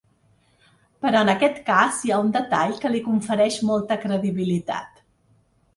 Però 1.05 1.21
en 1.25 1.29
aquest 1.33 1.59
cas 1.67 1.99
hi 2.07 2.15
ha 2.15 2.19
un 2.23 2.33
detall 2.39 2.75
que 2.85 2.93
li 2.95 3.03
confereix 3.11 3.61
molta 3.73 4.01
credibilitat. 4.07 5.07